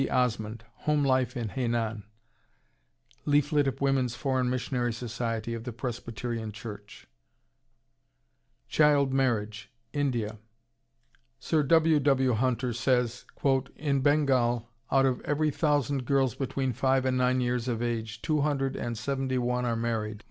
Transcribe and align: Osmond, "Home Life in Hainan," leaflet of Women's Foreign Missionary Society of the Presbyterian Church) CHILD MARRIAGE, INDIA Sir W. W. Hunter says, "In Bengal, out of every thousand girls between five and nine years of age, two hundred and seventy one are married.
Osmond, 0.09 0.63
"Home 0.87 1.03
Life 1.05 1.37
in 1.37 1.49
Hainan," 1.49 2.01
leaflet 3.25 3.67
of 3.67 3.81
Women's 3.81 4.15
Foreign 4.15 4.49
Missionary 4.49 4.91
Society 4.93 5.53
of 5.53 5.63
the 5.63 5.71
Presbyterian 5.71 6.51
Church) 6.51 7.05
CHILD 8.67 9.13
MARRIAGE, 9.13 9.71
INDIA 9.93 10.39
Sir 11.37 11.61
W. 11.61 11.99
W. 11.99 12.33
Hunter 12.33 12.73
says, 12.73 13.25
"In 13.75 14.01
Bengal, 14.01 14.71
out 14.91 15.05
of 15.05 15.21
every 15.21 15.51
thousand 15.51 16.05
girls 16.05 16.33
between 16.33 16.73
five 16.73 17.05
and 17.05 17.15
nine 17.15 17.39
years 17.39 17.67
of 17.67 17.83
age, 17.83 18.23
two 18.23 18.41
hundred 18.41 18.75
and 18.75 18.97
seventy 18.97 19.37
one 19.37 19.65
are 19.65 19.75
married. 19.75 20.19